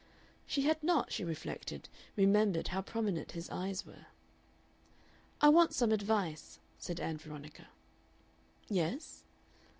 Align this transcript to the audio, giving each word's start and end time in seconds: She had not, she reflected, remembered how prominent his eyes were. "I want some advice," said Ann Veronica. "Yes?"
She 0.47 0.63
had 0.63 0.81
not, 0.81 1.11
she 1.11 1.23
reflected, 1.23 1.87
remembered 2.15 2.69
how 2.69 2.81
prominent 2.81 3.33
his 3.33 3.51
eyes 3.51 3.85
were. 3.85 4.07
"I 5.39 5.49
want 5.49 5.73
some 5.75 5.91
advice," 5.91 6.57
said 6.79 6.99
Ann 6.99 7.19
Veronica. 7.19 7.67
"Yes?" 8.67 9.23